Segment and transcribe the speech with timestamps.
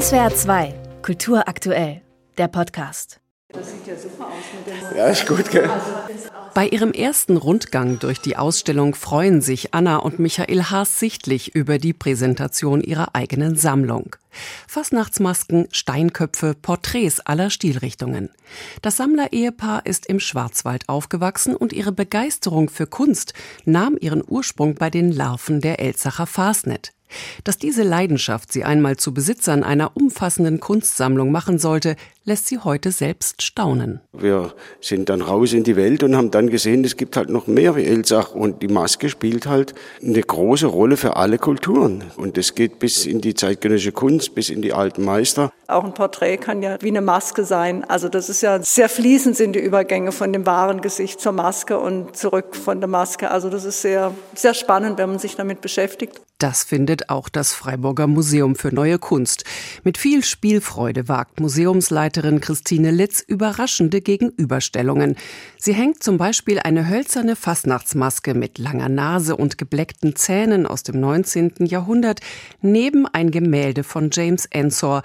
[0.00, 2.02] SWR 2, Kultur aktuell,
[2.36, 3.20] der Podcast.
[3.52, 5.70] Das sieht ja super aus mit dem Ja, ist gut, gell?
[6.52, 11.78] Bei ihrem ersten Rundgang durch die Ausstellung freuen sich Anna und Michael Haas sichtlich über
[11.78, 14.16] die Präsentation ihrer eigenen Sammlung.
[14.66, 18.30] Fastnachtsmasken, Steinköpfe, Porträts aller Stilrichtungen.
[18.82, 23.32] Das Sammler-Ehepaar ist im Schwarzwald aufgewachsen und ihre Begeisterung für Kunst
[23.64, 26.90] nahm ihren Ursprung bei den Larven der Elsacher Fasnet.
[27.44, 32.90] Dass diese Leidenschaft sie einmal zu Besitzern einer umfassenden Kunstsammlung machen sollte, lässt sie heute
[32.90, 34.00] selbst staunen.
[34.12, 37.46] Wir sind dann raus in die Welt und haben dann gesehen, es gibt halt noch
[37.46, 42.04] mehr wie Elsach und die Maske spielt halt eine große Rolle für alle Kulturen.
[42.16, 45.52] Und das geht bis in die zeitgenössische Kunst, bis in die alten Meister.
[45.66, 47.84] Auch ein Porträt kann ja wie eine Maske sein.
[47.84, 51.78] Also das ist ja sehr fließend sind die Übergänge von dem wahren Gesicht zur Maske
[51.78, 53.30] und zurück von der Maske.
[53.30, 56.20] Also das ist sehr, sehr spannend, wenn man sich damit beschäftigt.
[56.38, 59.44] Das findet auch das Freiburger Museum für Neue Kunst.
[59.84, 65.16] Mit viel Spielfreude wagt Museumsleiterin Christine Litz überraschende Gegenüberstellungen.
[65.56, 71.00] Sie hängt zum Beispiel eine hölzerne Fastnachtsmaske mit langer Nase und gebleckten Zähnen aus dem
[71.00, 71.54] 19.
[71.60, 72.20] Jahrhundert
[72.60, 75.02] neben ein Gemälde von James Ensor,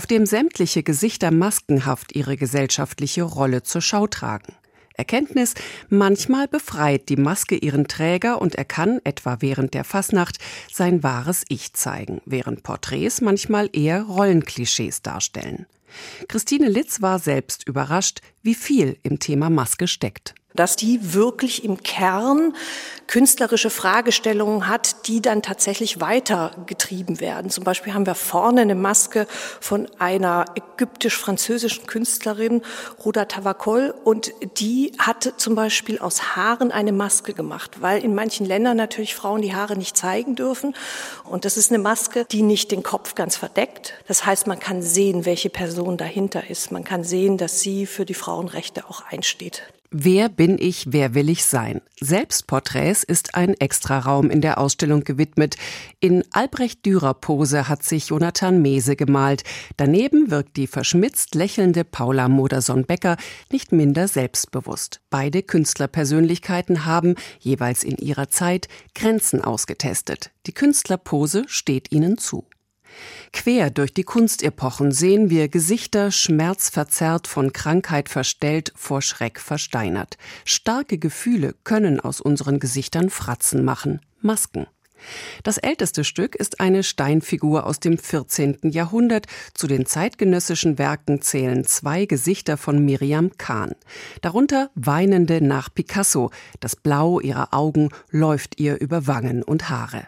[0.00, 4.54] auf dem sämtliche Gesichter maskenhaft ihre gesellschaftliche Rolle zur Schau tragen.
[4.94, 5.52] Erkenntnis,
[5.90, 10.38] manchmal befreit die Maske ihren Träger und er kann, etwa während der Fasnacht,
[10.72, 15.66] sein wahres Ich zeigen, während Porträts manchmal eher Rollenklischees darstellen.
[16.28, 21.82] Christine Litz war selbst überrascht, wie viel im Thema Maske steckt dass die wirklich im
[21.82, 22.54] Kern
[23.06, 27.50] künstlerische Fragestellungen hat, die dann tatsächlich weitergetrieben werden.
[27.50, 29.26] Zum Beispiel haben wir vorne eine Maske
[29.60, 32.62] von einer ägyptisch-französischen Künstlerin,
[33.04, 38.46] Ruda Tavakol, und die hatte zum Beispiel aus Haaren eine Maske gemacht, weil in manchen
[38.46, 40.74] Ländern natürlich Frauen die Haare nicht zeigen dürfen.
[41.24, 43.94] Und das ist eine Maske, die nicht den Kopf ganz verdeckt.
[44.06, 46.70] Das heißt, man kann sehen, welche Person dahinter ist.
[46.70, 49.64] Man kann sehen, dass sie für die Frauenrechte auch einsteht.
[49.92, 51.80] Wer bin ich, wer will ich sein?
[52.00, 55.56] Selbstporträts ist ein Extraraum in der Ausstellung gewidmet.
[55.98, 59.42] In Albrecht Dürer Pose hat sich Jonathan Mese gemalt.
[59.76, 63.16] Daneben wirkt die verschmitzt lächelnde Paula Modersohn-Becker
[63.50, 65.00] nicht minder selbstbewusst.
[65.10, 70.30] Beide Künstlerpersönlichkeiten haben, jeweils in ihrer Zeit, Grenzen ausgetestet.
[70.46, 72.44] Die Künstlerpose steht ihnen zu.
[73.32, 80.16] Quer durch die Kunstepochen sehen wir Gesichter schmerzverzerrt, von Krankheit verstellt, vor Schreck versteinert.
[80.44, 84.66] Starke Gefühle können aus unseren Gesichtern Fratzen machen, Masken.
[85.42, 88.58] Das älteste Stück ist eine Steinfigur aus dem 14.
[88.64, 89.26] Jahrhundert.
[89.54, 93.72] Zu den zeitgenössischen Werken zählen zwei Gesichter von Miriam Kahn.
[94.20, 96.30] Darunter weinende nach Picasso.
[96.60, 100.06] Das Blau ihrer Augen läuft ihr über Wangen und Haare.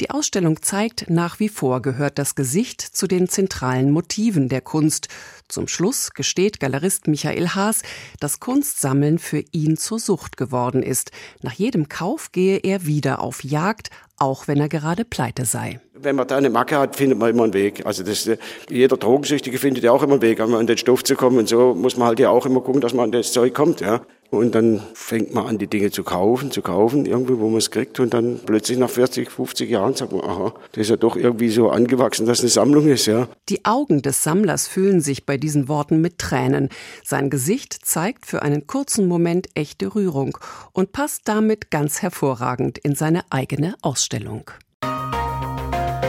[0.00, 5.08] Die Ausstellung zeigt, nach wie vor gehört das Gesicht zu den zentralen Motiven der Kunst.
[5.48, 7.82] Zum Schluss gesteht Galerist Michael Haas,
[8.20, 11.10] dass Kunstsammeln für ihn zur Sucht geworden ist.
[11.42, 15.80] Nach jedem Kauf gehe er wieder auf Jagd, auch wenn er gerade pleite sei.
[16.02, 17.84] Wenn man da eine Macke hat, findet man immer einen Weg.
[17.86, 18.30] Also das,
[18.68, 21.38] jeder Drogensüchtige findet ja auch immer einen Weg, an den Stoff zu kommen.
[21.38, 23.80] Und so muss man halt ja auch immer gucken, dass man an das Zeug kommt.
[23.80, 24.00] Ja.
[24.30, 27.70] Und dann fängt man an, die Dinge zu kaufen, zu kaufen, irgendwie, wo man es
[27.70, 27.98] kriegt.
[27.98, 31.48] Und dann plötzlich nach 40, 50 Jahren sagt man, aha, das ist ja doch irgendwie
[31.48, 33.28] so angewachsen, dass eine Sammlung ist, ja.
[33.48, 36.68] Die Augen des Sammlers füllen sich bei diesen Worten mit Tränen.
[37.04, 40.36] Sein Gesicht zeigt für einen kurzen Moment echte Rührung
[40.72, 44.50] und passt damit ganz hervorragend in seine eigene Ausstellung.